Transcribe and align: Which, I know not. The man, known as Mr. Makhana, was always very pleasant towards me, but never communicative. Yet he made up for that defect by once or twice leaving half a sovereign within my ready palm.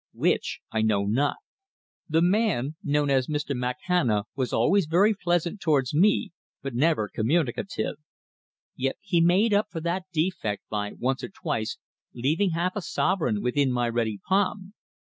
Which, 0.15 0.61
I 0.71 0.81
know 0.81 1.05
not. 1.05 1.37
The 2.09 2.23
man, 2.23 2.75
known 2.83 3.11
as 3.11 3.27
Mr. 3.27 3.55
Makhana, 3.55 4.23
was 4.35 4.51
always 4.51 4.87
very 4.87 5.13
pleasant 5.13 5.61
towards 5.61 5.93
me, 5.93 6.31
but 6.63 6.73
never 6.73 7.07
communicative. 7.07 7.97
Yet 8.75 8.95
he 8.99 9.21
made 9.21 9.53
up 9.53 9.67
for 9.69 9.81
that 9.81 10.05
defect 10.11 10.63
by 10.71 10.93
once 10.93 11.23
or 11.23 11.29
twice 11.29 11.77
leaving 12.15 12.49
half 12.53 12.75
a 12.75 12.81
sovereign 12.81 13.43
within 13.43 13.71
my 13.71 13.87
ready 13.89 14.19
palm. 14.27 14.73